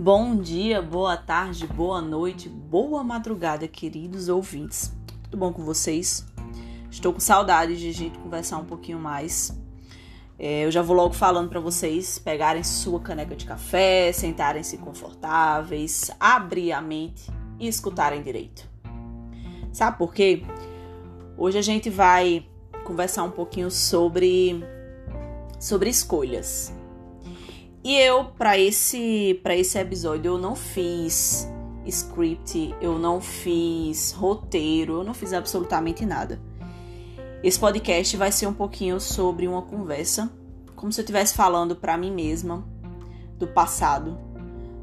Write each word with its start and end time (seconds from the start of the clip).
Bom 0.00 0.36
dia, 0.36 0.80
boa 0.80 1.16
tarde, 1.16 1.66
boa 1.66 2.00
noite, 2.00 2.48
boa 2.48 3.02
madrugada, 3.02 3.66
queridos 3.66 4.28
ouvintes. 4.28 4.94
Tudo 5.24 5.36
bom 5.36 5.52
com 5.52 5.64
vocês? 5.64 6.24
Estou 6.88 7.12
com 7.12 7.18
saudade 7.18 7.76
de 7.76 7.88
a 7.88 7.92
gente 7.92 8.16
conversar 8.16 8.58
um 8.58 8.64
pouquinho 8.64 9.00
mais. 9.00 9.60
É, 10.38 10.64
eu 10.64 10.70
já 10.70 10.82
vou 10.82 10.94
logo 10.94 11.14
falando 11.14 11.48
para 11.48 11.58
vocês 11.58 12.16
pegarem 12.16 12.62
sua 12.62 13.00
caneca 13.00 13.34
de 13.34 13.44
café, 13.44 14.12
sentarem-se 14.12 14.78
confortáveis, 14.78 16.12
abrir 16.20 16.70
a 16.70 16.80
mente 16.80 17.28
e 17.58 17.66
escutarem 17.66 18.22
direito. 18.22 18.70
Sabe 19.72 19.98
por 19.98 20.14
quê? 20.14 20.44
Hoje 21.36 21.58
a 21.58 21.62
gente 21.62 21.90
vai 21.90 22.46
conversar 22.84 23.24
um 23.24 23.32
pouquinho 23.32 23.68
sobre 23.68 24.62
sobre 25.58 25.90
escolhas. 25.90 26.77
E 27.88 27.96
eu, 27.96 28.26
para 28.26 28.58
esse, 28.58 29.40
para 29.42 29.56
esse 29.56 29.78
episódio, 29.78 30.32
eu 30.32 30.36
não 30.36 30.54
fiz 30.54 31.48
script, 31.86 32.74
eu 32.82 32.98
não 32.98 33.18
fiz 33.18 34.12
roteiro, 34.12 34.98
eu 34.98 35.04
não 35.04 35.14
fiz 35.14 35.32
absolutamente 35.32 36.04
nada. 36.04 36.38
Esse 37.42 37.58
podcast 37.58 38.14
vai 38.14 38.30
ser 38.30 38.46
um 38.46 38.52
pouquinho 38.52 39.00
sobre 39.00 39.48
uma 39.48 39.62
conversa, 39.62 40.30
como 40.76 40.92
se 40.92 41.00
eu 41.00 41.02
estivesse 41.02 41.34
falando 41.34 41.74
para 41.74 41.96
mim 41.96 42.10
mesma 42.10 42.62
do 43.38 43.46
passado, 43.46 44.18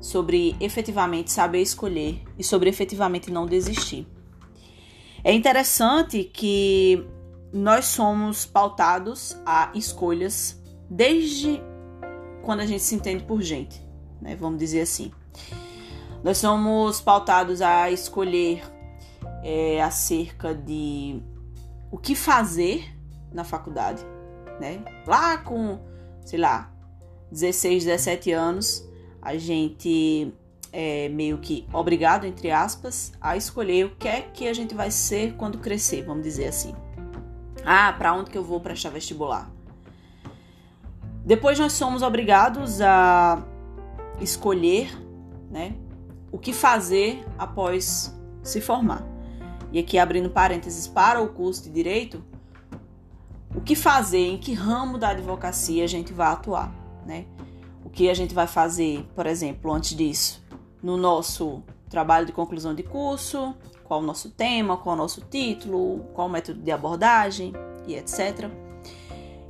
sobre 0.01 0.55
efetivamente 0.59 1.31
saber 1.31 1.61
escolher 1.61 2.23
e 2.39 2.43
sobre 2.43 2.71
efetivamente 2.71 3.29
não 3.29 3.45
desistir. 3.45 4.07
É 5.23 5.31
interessante 5.31 6.23
que 6.23 7.05
nós 7.53 7.85
somos 7.85 8.47
pautados 8.47 9.37
a 9.45 9.69
escolhas 9.75 10.59
desde 10.89 11.61
quando 12.45 12.59
a 12.59 12.65
gente 12.65 12.83
se 12.83 12.93
entende 12.95 13.23
por 13.23 13.41
gente, 13.41 13.81
né? 14.21 14.35
Vamos 14.35 14.59
dizer 14.59 14.81
assim. 14.81 15.11
Nós 16.23 16.37
somos 16.37 17.01
pautados 17.01 17.61
a 17.61 17.91
escolher 17.91 18.63
é, 19.43 19.81
acerca 19.81 20.53
de 20.53 21.21
o 21.91 21.97
que 21.97 22.15
fazer 22.15 22.95
na 23.33 23.43
faculdade, 23.43 24.03
né? 24.59 24.83
Lá 25.05 25.37
com, 25.39 25.79
sei 26.23 26.39
lá, 26.39 26.71
16, 27.31 27.83
17 27.83 28.31
anos, 28.31 28.87
a 29.21 29.35
gente 29.37 30.33
é 30.71 31.09
meio 31.09 31.39
que 31.39 31.67
obrigado, 31.73 32.25
entre 32.25 32.51
aspas, 32.51 33.11
a 33.19 33.35
escolher 33.35 33.85
o 33.85 33.95
que 33.95 34.07
é 34.07 34.21
que 34.21 34.47
a 34.47 34.53
gente 34.53 34.75
vai 34.75 34.91
ser 34.91 35.33
quando 35.35 35.57
crescer, 35.57 36.03
vamos 36.03 36.23
dizer 36.23 36.47
assim. 36.47 36.75
Ah, 37.65 37.91
para 37.93 38.13
onde 38.13 38.29
que 38.29 38.37
eu 38.37 38.43
vou 38.43 38.59
prestar 38.59 38.89
vestibular? 38.89 39.54
Depois 41.25 41.57
nós 41.57 41.73
somos 41.73 42.03
obrigados 42.03 42.79
a 42.81 43.43
escolher, 44.21 44.89
né, 45.49 45.75
o 46.31 46.37
que 46.37 46.53
fazer 46.53 47.25
após 47.37 48.15
se 48.43 48.61
formar. 48.61 49.03
E 49.71 49.79
aqui 49.79 49.97
abrindo 49.97 50.29
parênteses 50.29 50.87
para 50.87 51.19
o 51.21 51.29
curso 51.29 51.63
de 51.63 51.69
direito, 51.71 52.23
o 53.55 53.61
que 53.61 53.75
fazer, 53.75 54.27
em 54.27 54.37
que 54.37 54.53
ramo 54.53 54.97
da 54.97 55.09
advocacia 55.09 55.83
a 55.83 55.87
gente 55.87 56.13
vai 56.13 56.27
atuar, 56.27 56.71
né? 57.05 57.25
O 57.83 57.89
que 57.89 58.09
a 58.09 58.13
gente 58.13 58.33
vai 58.33 58.47
fazer, 58.47 59.03
por 59.15 59.25
exemplo, 59.25 59.71
antes 59.71 59.95
disso, 59.95 60.43
no 60.83 60.97
nosso 60.97 61.63
trabalho 61.89 62.25
de 62.25 62.33
conclusão 62.33 62.75
de 62.75 62.83
curso, 62.83 63.55
qual 63.83 64.01
o 64.01 64.03
nosso 64.03 64.29
tema, 64.29 64.77
qual 64.77 64.95
o 64.95 64.97
nosso 64.97 65.21
título, 65.21 66.05
qual 66.13 66.27
o 66.27 66.29
método 66.29 66.61
de 66.61 66.71
abordagem 66.71 67.53
e 67.87 67.95
etc. 67.95 68.49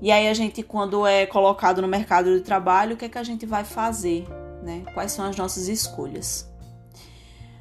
E 0.01 0.11
aí 0.11 0.27
a 0.27 0.33
gente, 0.33 0.61
quando 0.61 1.05
é 1.05 1.25
colocado 1.25 1.81
no 1.81 1.87
mercado 1.87 2.35
de 2.35 2.41
trabalho, 2.41 2.95
o 2.95 2.97
que 2.97 3.05
é 3.05 3.09
que 3.09 3.17
a 3.17 3.23
gente 3.23 3.45
vai 3.45 3.63
fazer? 3.63 4.27
Né? 4.61 4.83
Quais 4.93 5.11
são 5.11 5.25
as 5.25 5.35
nossas 5.35 5.67
escolhas? 5.67 6.51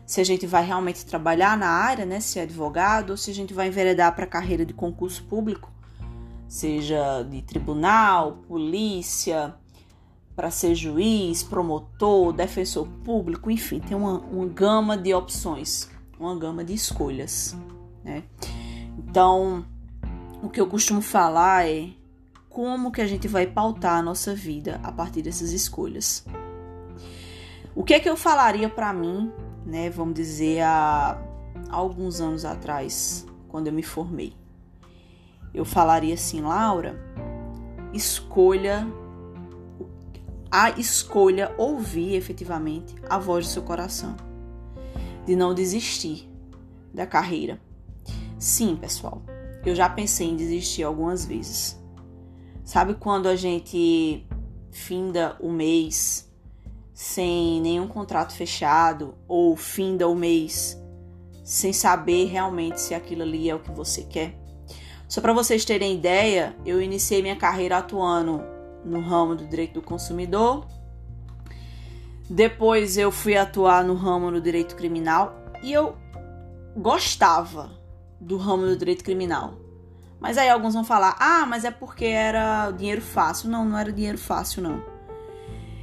Se 0.06 0.20
a 0.20 0.24
gente 0.24 0.46
vai 0.46 0.64
realmente 0.64 1.06
trabalhar 1.06 1.56
na 1.56 1.68
área, 1.68 2.04
né? 2.04 2.20
Se 2.20 2.38
é 2.38 2.42
advogado, 2.42 3.10
ou 3.10 3.16
se 3.16 3.30
a 3.30 3.34
gente 3.34 3.54
vai 3.54 3.68
enveredar 3.68 4.14
para 4.14 4.24
a 4.24 4.28
carreira 4.28 4.64
de 4.66 4.74
concurso 4.74 5.24
público, 5.24 5.72
seja 6.46 7.22
de 7.22 7.40
tribunal, 7.40 8.38
polícia, 8.46 9.54
para 10.36 10.50
ser 10.50 10.74
juiz, 10.74 11.42
promotor, 11.42 12.32
defensor 12.32 12.86
público, 13.04 13.50
enfim, 13.50 13.80
tem 13.80 13.96
uma, 13.96 14.18
uma 14.18 14.46
gama 14.46 14.96
de 14.96 15.14
opções, 15.14 15.88
uma 16.18 16.36
gama 16.36 16.64
de 16.64 16.74
escolhas, 16.74 17.56
né? 18.02 18.24
Então, 18.98 19.64
o 20.42 20.48
que 20.48 20.60
eu 20.60 20.66
costumo 20.66 21.00
falar 21.00 21.66
é 21.66 21.88
como 22.54 22.92
que 22.92 23.00
a 23.00 23.06
gente 23.06 23.26
vai 23.26 23.48
pautar 23.48 23.98
a 23.98 24.02
nossa 24.02 24.32
vida 24.32 24.80
a 24.84 24.92
partir 24.92 25.22
dessas 25.22 25.50
escolhas. 25.50 26.24
O 27.74 27.82
que 27.82 27.92
é 27.92 27.98
que 27.98 28.08
eu 28.08 28.16
falaria 28.16 28.68
para 28.68 28.92
mim, 28.92 29.32
né, 29.66 29.90
vamos 29.90 30.14
dizer, 30.14 30.60
há 30.60 31.20
alguns 31.68 32.20
anos 32.20 32.44
atrás, 32.44 33.26
quando 33.48 33.66
eu 33.66 33.72
me 33.72 33.82
formei? 33.82 34.34
Eu 35.52 35.64
falaria 35.64 36.14
assim, 36.14 36.42
Laura, 36.42 36.96
escolha 37.92 38.86
a 40.48 40.70
escolha 40.78 41.52
ouvir 41.58 42.14
efetivamente 42.14 42.94
a 43.10 43.18
voz 43.18 43.46
do 43.46 43.50
seu 43.50 43.62
coração, 43.64 44.14
de 45.26 45.34
não 45.34 45.52
desistir 45.52 46.30
da 46.94 47.04
carreira. 47.04 47.60
Sim, 48.38 48.76
pessoal, 48.76 49.22
eu 49.66 49.74
já 49.74 49.90
pensei 49.90 50.28
em 50.28 50.36
desistir 50.36 50.84
algumas 50.84 51.26
vezes. 51.26 51.82
Sabe 52.64 52.94
quando 52.94 53.28
a 53.28 53.36
gente 53.36 54.26
finda 54.70 55.36
o 55.38 55.52
mês 55.52 56.32
sem 56.94 57.60
nenhum 57.60 57.86
contrato 57.86 58.32
fechado 58.32 59.14
ou 59.28 59.54
finda 59.54 60.08
o 60.08 60.14
mês 60.14 60.80
sem 61.44 61.74
saber 61.74 62.24
realmente 62.24 62.80
se 62.80 62.94
aquilo 62.94 63.22
ali 63.22 63.50
é 63.50 63.54
o 63.54 63.58
que 63.58 63.70
você 63.70 64.02
quer? 64.02 64.34
Só 65.06 65.20
para 65.20 65.34
vocês 65.34 65.62
terem 65.64 65.94
ideia, 65.94 66.56
eu 66.64 66.80
iniciei 66.80 67.20
minha 67.20 67.36
carreira 67.36 67.78
atuando 67.78 68.42
no 68.82 69.00
ramo 69.00 69.34
do 69.34 69.46
direito 69.46 69.74
do 69.74 69.82
consumidor. 69.82 70.66
Depois 72.28 72.96
eu 72.96 73.12
fui 73.12 73.36
atuar 73.36 73.84
no 73.84 73.94
ramo 73.94 74.30
do 74.30 74.40
direito 74.40 74.74
criminal 74.74 75.36
e 75.62 75.70
eu 75.70 75.94
gostava 76.74 77.70
do 78.18 78.38
ramo 78.38 78.64
do 78.64 78.76
direito 78.76 79.04
criminal. 79.04 79.63
Mas 80.24 80.38
aí 80.38 80.48
alguns 80.48 80.72
vão 80.72 80.82
falar: 80.82 81.16
ah, 81.20 81.44
mas 81.44 81.66
é 81.66 81.70
porque 81.70 82.06
era 82.06 82.70
dinheiro 82.70 83.02
fácil. 83.02 83.50
Não, 83.50 83.62
não 83.62 83.78
era 83.78 83.92
dinheiro 83.92 84.16
fácil, 84.16 84.62
não. 84.62 84.82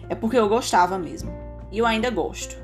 É 0.10 0.16
porque 0.16 0.36
eu 0.36 0.50
gostava 0.50 0.98
mesmo. 0.98 1.32
E 1.72 1.78
eu 1.78 1.86
ainda 1.86 2.10
gosto. 2.10 2.58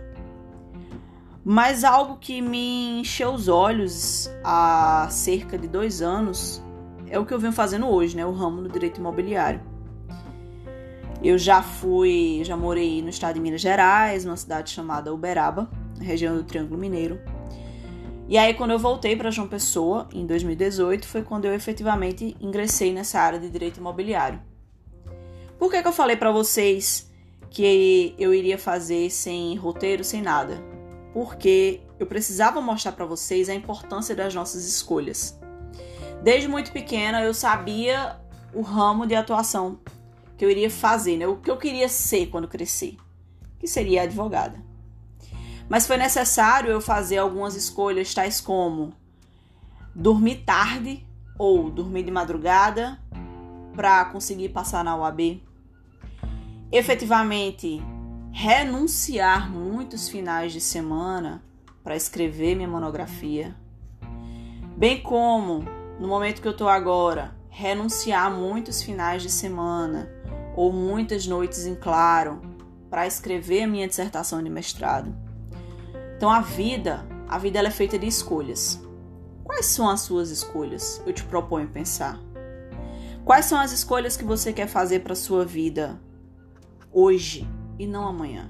Mas 1.46 1.84
algo 1.84 2.18
que 2.18 2.42
me 2.42 3.02
encheu 3.02 3.32
os 3.32 3.48
olhos 3.48 4.28
há 4.44 5.08
cerca 5.12 5.56
de 5.56 5.68
dois 5.68 6.02
anos 6.02 6.64
é 7.12 7.20
o 7.20 7.26
que 7.28 7.34
eu 7.34 7.40
venho 7.40 7.54
fazendo 7.54 7.88
hoje, 7.88 8.18
né? 8.18 8.26
O 8.26 8.32
ramo 8.32 8.64
do 8.64 8.70
direito 8.70 9.00
imobiliário. 9.00 9.62
Eu 11.24 11.38
já 11.38 11.62
fui, 11.62 12.42
já 12.44 12.58
morei 12.58 13.04
no 13.04 13.10
estado 13.10 13.36
de 13.36 13.40
Minas 13.40 13.62
Gerais, 13.62 14.26
numa 14.26 14.36
cidade 14.36 14.72
chamada 14.72 15.14
Uberaba, 15.14 15.70
região 16.02 16.36
do 16.36 16.44
Triângulo 16.44 16.80
Mineiro. 16.80 17.22
E 18.30 18.38
aí, 18.38 18.54
quando 18.54 18.72
eu 18.72 18.80
voltei 18.80 19.16
para 19.16 19.32
João 19.32 19.48
Pessoa, 19.48 20.10
em 20.14 20.26
2018, 20.26 21.08
foi 21.08 21.24
quando 21.24 21.46
eu 21.46 21.54
efetivamente 21.54 22.36
ingressei 22.42 22.92
nessa 22.92 23.22
área 23.22 23.40
de 23.40 23.50
direito 23.50 23.78
imobiliário. 23.78 24.42
Por 25.58 25.72
que, 25.72 25.82
que 25.82 25.88
eu 25.88 25.94
falei 25.94 26.18
para 26.18 26.30
vocês 26.30 27.10
que 27.50 28.14
eu 28.20 28.34
iria 28.34 28.58
fazer 28.58 29.10
sem 29.10 29.56
roteiro, 29.56 30.04
sem 30.04 30.22
nada? 30.22 30.62
Porque 31.14 31.80
eu 31.98 32.06
precisava 32.06 32.60
mostrar 32.60 32.92
para 32.92 33.06
vocês 33.06 33.48
a 33.48 33.56
importância 33.56 34.14
das 34.14 34.36
nossas 34.36 34.68
escolhas. 34.68 35.40
Desde 36.22 36.50
muito 36.50 36.74
pequena, 36.74 37.24
eu 37.24 37.34
sabia 37.34 38.20
o 38.54 38.62
ramo 38.62 39.08
de 39.08 39.16
atuação 39.16 39.80
que 40.38 40.44
eu 40.44 40.52
iria 40.52 40.70
fazer, 40.70 41.16
né? 41.16 41.26
o 41.26 41.38
que 41.38 41.50
eu 41.50 41.56
queria 41.58 41.88
ser 41.88 42.28
quando 42.28 42.48
crescer, 42.48 42.98
que 43.58 43.68
seria 43.68 44.04
advogada. 44.04 44.67
Mas 45.70 45.86
foi 45.86 45.98
necessário 45.98 46.72
eu 46.72 46.80
fazer 46.80 47.18
algumas 47.18 47.56
escolhas, 47.56 48.14
tais 48.14 48.40
como 48.40 48.94
dormir 49.94 50.44
tarde 50.46 51.06
ou 51.38 51.72
dormir 51.72 52.04
de 52.04 52.12
madrugada 52.12 53.00
para 53.76 54.06
conseguir 54.06 54.50
passar 54.50 54.84
na 54.84 54.96
UAB. 54.96 55.42
Efetivamente, 56.72 57.82
renunciar 58.32 59.50
muitos 59.50 60.08
finais 60.08 60.54
de 60.54 60.62
semana 60.62 61.44
para 61.84 61.96
escrever 61.96 62.56
minha 62.56 62.68
monografia. 62.68 63.56
Bem 64.78 65.02
como, 65.02 65.66
no 66.00 66.08
momento 66.08 66.42
que 66.42 66.48
eu 66.48 66.52
estou 66.52 66.70
agora, 66.70 67.36
renunciar 67.50 68.32
muitos 68.32 68.84
finais 68.84 69.24
de 69.24 69.30
semana 69.30 70.08
ou 70.56 70.72
muitas 70.72 71.26
noites 71.26 71.66
em 71.66 71.76
claro 71.76 72.42
para 72.90 73.08
escrever 73.08 73.66
minha 73.66 73.88
dissertação 73.88 74.44
de 74.44 74.50
mestrado. 74.50 75.27
Então 76.18 76.32
a 76.32 76.42
vida, 76.42 77.08
a 77.28 77.38
vida 77.38 77.60
ela 77.60 77.68
é 77.68 77.72
feita 77.72 77.98
de 77.98 78.08
escolhas. 78.08 78.82
Quais 79.44 79.68
são 79.68 79.88
as 79.88 80.02
suas 80.02 80.32
escolhas? 80.32 81.00
Eu 81.06 81.14
te 81.14 81.24
proponho 81.24 81.68
pensar. 81.68 82.20
Quais 83.24 83.46
são 83.46 83.60
as 83.60 83.72
escolhas 83.72 84.18
que 84.18 84.24
você 84.26 84.52
quer 84.52 84.68
fazer 84.68 85.02
para 85.02 85.14
sua 85.14 85.46
vida 85.46 86.02
hoje 86.92 87.48
e 87.78 87.86
não 87.86 88.08
amanhã? 88.08 88.50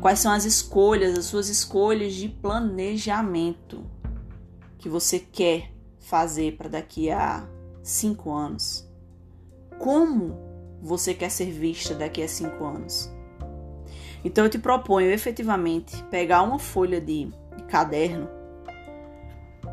Quais 0.00 0.18
são 0.18 0.32
as 0.32 0.44
escolhas, 0.44 1.16
as 1.16 1.26
suas 1.26 1.48
escolhas 1.48 2.14
de 2.14 2.28
planejamento 2.28 3.88
que 4.78 4.88
você 4.88 5.20
quer 5.20 5.72
fazer 6.00 6.56
para 6.56 6.68
daqui 6.68 7.08
a 7.08 7.48
cinco 7.84 8.32
anos? 8.32 8.84
Como 9.78 10.36
você 10.82 11.14
quer 11.14 11.30
ser 11.30 11.52
vista 11.52 11.94
daqui 11.94 12.20
a 12.20 12.28
cinco 12.28 12.64
anos? 12.64 13.16
Então 14.24 14.44
eu 14.44 14.50
te 14.50 14.58
proponho 14.58 15.10
efetivamente 15.10 16.02
pegar 16.04 16.42
uma 16.42 16.58
folha 16.58 17.00
de, 17.00 17.32
de 17.56 17.62
caderno 17.64 18.28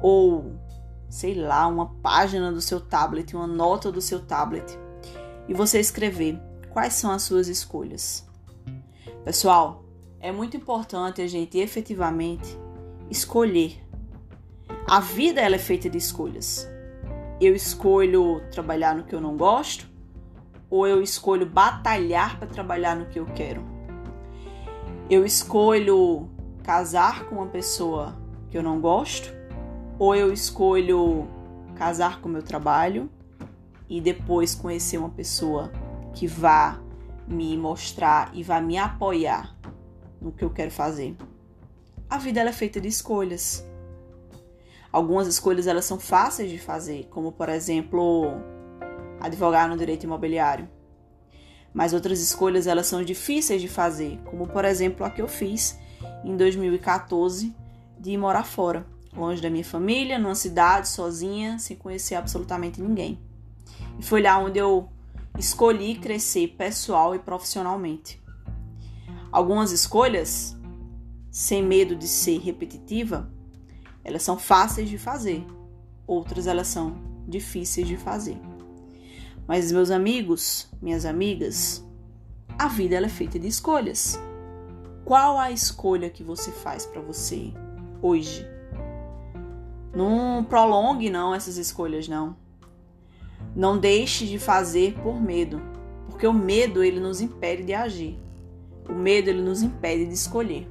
ou 0.01 0.53
sei 1.09 1.33
lá, 1.33 1.65
uma 1.67 1.87
página 2.01 2.51
do 2.51 2.59
seu 2.59 2.81
tablet, 2.81 3.35
uma 3.35 3.47
nota 3.47 3.91
do 3.91 4.01
seu 4.01 4.19
tablet 4.19 4.77
e 5.47 5.53
você 5.53 5.79
escrever 5.79 6.39
quais 6.69 6.93
são 6.93 7.11
as 7.11 7.23
suas 7.23 7.47
escolhas. 7.47 8.27
Pessoal, 9.23 9.85
é 10.19 10.31
muito 10.31 10.57
importante 10.57 11.21
a 11.21 11.27
gente 11.27 11.57
efetivamente 11.57 12.59
escolher. 13.09 13.81
A 14.87 14.99
vida 14.99 15.41
ela 15.41 15.55
é 15.55 15.59
feita 15.59 15.89
de 15.89 15.97
escolhas. 15.97 16.67
Eu 17.39 17.55
escolho 17.55 18.41
trabalhar 18.51 18.95
no 18.95 19.03
que 19.03 19.15
eu 19.15 19.21
não 19.21 19.37
gosto 19.37 19.87
ou 20.69 20.87
eu 20.87 21.01
escolho 21.01 21.45
batalhar 21.45 22.37
para 22.37 22.47
trabalhar 22.47 22.95
no 22.95 23.05
que 23.05 23.19
eu 23.19 23.25
quero. 23.27 23.74
Eu 25.07 25.23
escolho 25.23 26.27
casar 26.63 27.25
com 27.25 27.35
uma 27.35 27.45
pessoa 27.45 28.17
que 28.49 28.57
eu 28.57 28.63
não 28.63 28.81
gosto 28.81 29.31
ou 29.99 30.15
eu 30.15 30.33
escolho 30.33 31.27
casar 31.75 32.19
com 32.19 32.27
o 32.27 32.31
meu 32.31 32.41
trabalho 32.41 33.07
e 33.87 34.01
depois 34.01 34.55
conhecer 34.55 34.97
uma 34.97 35.11
pessoa 35.11 35.71
que 36.11 36.25
vá 36.25 36.81
me 37.27 37.55
mostrar 37.55 38.31
e 38.33 38.41
vá 38.41 38.59
me 38.59 38.79
apoiar 38.79 39.55
no 40.19 40.31
que 40.31 40.43
eu 40.43 40.49
quero 40.49 40.71
fazer. 40.71 41.15
A 42.09 42.17
vida 42.17 42.41
é 42.41 42.51
feita 42.51 42.81
de 42.81 42.87
escolhas. 42.87 43.63
Algumas 44.91 45.27
escolhas 45.27 45.67
elas 45.67 45.85
são 45.85 45.99
fáceis 45.99 46.49
de 46.49 46.57
fazer, 46.57 47.07
como 47.11 47.31
por 47.31 47.49
exemplo, 47.49 48.31
advogar 49.19 49.69
no 49.69 49.77
direito 49.77 50.05
imobiliário. 50.05 50.67
Mas 51.75 51.91
outras 51.91 52.21
escolhas 52.21 52.67
elas 52.67 52.87
são 52.87 53.03
difíceis 53.03 53.61
de 53.61 53.67
fazer, 53.67 54.17
como 54.23 54.47
por 54.47 54.63
exemplo 54.63 55.05
a 55.05 55.09
que 55.09 55.21
eu 55.21 55.27
fiz 55.27 55.77
em 56.23 56.37
2014 56.37 57.53
de 57.99 58.17
morar 58.17 58.45
fora, 58.45 58.87
longe 59.13 59.41
da 59.41 59.49
minha 59.49 59.65
família, 59.65 60.17
numa 60.17 60.35
cidade 60.35 60.87
sozinha, 60.87 61.59
sem 61.59 61.75
conhecer 61.75 62.15
absolutamente 62.15 62.81
ninguém. 62.81 63.19
E 63.99 64.03
foi 64.03 64.21
lá 64.21 64.39
onde 64.39 64.57
eu 64.57 64.87
escolhi 65.37 65.95
crescer 65.95 66.55
pessoal 66.57 67.13
e 67.13 67.19
profissionalmente. 67.19 68.23
Algumas 69.29 69.73
escolhas, 69.73 70.55
sem 71.29 71.61
medo 71.61 71.93
de 71.93 72.07
ser 72.07 72.39
repetitiva, 72.39 73.29
elas 74.01 74.23
são 74.23 74.39
fáceis 74.39 74.89
de 74.89 74.97
fazer, 74.97 75.45
outras 76.07 76.47
elas 76.47 76.67
são 76.67 76.95
difíceis 77.27 77.85
de 77.85 77.97
fazer. 77.97 78.54
Mas 79.47 79.71
meus 79.71 79.91
amigos, 79.91 80.67
minhas 80.81 81.05
amigas, 81.05 81.85
a 82.57 82.67
vida 82.67 82.95
é 82.95 83.09
feita 83.09 83.37
de 83.37 83.47
escolhas. 83.47 84.19
Qual 85.03 85.37
a 85.37 85.51
escolha 85.51 86.09
que 86.09 86.23
você 86.23 86.51
faz 86.51 86.85
para 86.85 86.99
você 86.99 87.53
hoje? 88.01 88.47
Não 89.93 90.43
prolongue 90.43 91.11
não 91.11 91.33
essas 91.33 91.57
escolhas 91.57 92.07
não. 92.07 92.35
Não 93.55 93.77
deixe 93.77 94.25
de 94.25 94.39
fazer 94.39 94.95
por 95.03 95.21
medo, 95.21 95.61
porque 96.09 96.25
o 96.25 96.33
medo 96.33 96.83
ele 96.83 96.99
nos 96.99 97.21
impede 97.21 97.63
de 97.63 97.73
agir. 97.73 98.17
O 98.89 98.93
medo 98.93 99.29
ele 99.29 99.41
nos 99.41 99.61
impede 99.61 100.07
de 100.07 100.13
escolher. 100.13 100.67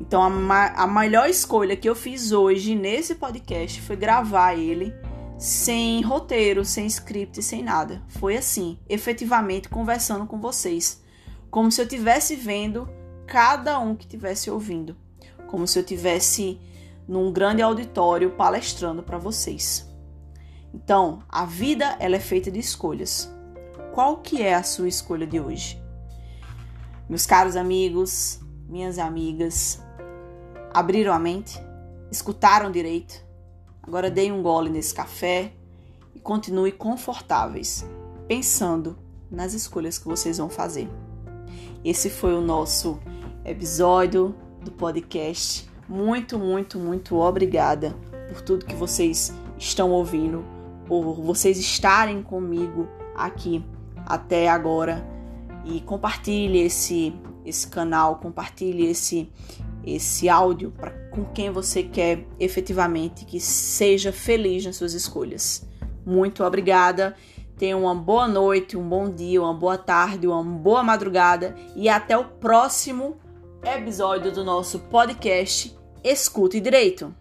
Então 0.00 0.22
a, 0.22 0.28
ma 0.28 0.66
a 0.68 0.86
melhor 0.86 1.28
escolha 1.28 1.76
que 1.76 1.88
eu 1.88 1.94
fiz 1.94 2.32
hoje 2.32 2.74
nesse 2.74 3.14
podcast 3.14 3.80
foi 3.80 3.96
gravar 3.96 4.54
ele 4.54 4.92
sem 5.38 6.02
roteiro, 6.02 6.64
sem 6.64 6.86
script, 6.86 7.42
sem 7.42 7.62
nada. 7.62 8.02
Foi 8.08 8.36
assim, 8.36 8.78
efetivamente 8.88 9.68
conversando 9.68 10.26
com 10.26 10.40
vocês, 10.40 11.02
como 11.50 11.70
se 11.70 11.80
eu 11.80 11.88
tivesse 11.88 12.36
vendo 12.36 12.88
cada 13.26 13.78
um 13.78 13.94
que 13.94 14.04
estivesse 14.04 14.50
ouvindo, 14.50 14.96
como 15.46 15.66
se 15.66 15.78
eu 15.78 15.84
tivesse 15.84 16.60
num 17.06 17.32
grande 17.32 17.62
auditório 17.62 18.30
palestrando 18.32 19.02
para 19.02 19.18
vocês. 19.18 19.88
Então, 20.72 21.22
a 21.28 21.44
vida 21.44 21.96
ela 21.98 22.16
é 22.16 22.20
feita 22.20 22.50
de 22.50 22.58
escolhas. 22.58 23.32
Qual 23.92 24.18
que 24.18 24.42
é 24.42 24.54
a 24.54 24.62
sua 24.62 24.88
escolha 24.88 25.26
de 25.26 25.40
hoje? 25.40 25.82
Meus 27.08 27.24
caros 27.24 27.56
amigos, 27.56 28.40
minhas 28.68 28.98
amigas, 28.98 29.80
abriram 30.74 31.12
a 31.12 31.18
mente, 31.18 31.58
escutaram 32.10 32.70
direito. 32.70 33.25
Agora 33.86 34.10
deem 34.10 34.32
um 34.32 34.42
gole 34.42 34.68
nesse 34.68 34.94
café 34.94 35.52
e 36.14 36.18
continue 36.18 36.72
confortáveis, 36.72 37.86
pensando 38.26 38.98
nas 39.30 39.54
escolhas 39.54 39.98
que 39.98 40.06
vocês 40.06 40.38
vão 40.38 40.48
fazer. 40.48 40.88
Esse 41.84 42.10
foi 42.10 42.34
o 42.34 42.40
nosso 42.40 42.98
episódio 43.44 44.34
do 44.62 44.72
podcast. 44.72 45.70
Muito, 45.88 46.38
muito, 46.38 46.78
muito 46.78 47.16
obrigada 47.16 47.94
por 48.28 48.42
tudo 48.42 48.66
que 48.66 48.74
vocês 48.74 49.32
estão 49.58 49.90
ouvindo 49.90 50.56
por 50.86 51.14
vocês 51.14 51.58
estarem 51.58 52.22
comigo 52.22 52.88
aqui 53.14 53.64
até 54.06 54.48
agora 54.48 55.04
e 55.64 55.80
compartilhe 55.80 56.60
esse 56.60 57.14
esse 57.44 57.68
canal, 57.68 58.16
compartilhe 58.16 58.86
esse 58.86 59.30
esse 59.84 60.28
áudio 60.28 60.72
para 60.72 60.90
com 61.16 61.24
quem 61.24 61.50
você 61.50 61.82
quer 61.82 62.26
efetivamente 62.38 63.24
que 63.24 63.40
seja 63.40 64.12
feliz 64.12 64.66
nas 64.66 64.76
suas 64.76 64.92
escolhas. 64.92 65.66
Muito 66.04 66.44
obrigada. 66.44 67.16
Tenha 67.58 67.74
uma 67.74 67.94
boa 67.94 68.28
noite, 68.28 68.76
um 68.76 68.86
bom 68.86 69.08
dia, 69.08 69.40
uma 69.40 69.54
boa 69.54 69.78
tarde, 69.78 70.26
uma 70.26 70.44
boa 70.44 70.82
madrugada 70.82 71.56
e 71.74 71.88
até 71.88 72.16
o 72.18 72.24
próximo 72.24 73.16
episódio 73.64 74.30
do 74.30 74.44
nosso 74.44 74.78
podcast 74.78 75.74
Escute 76.04 76.60
Direito. 76.60 77.14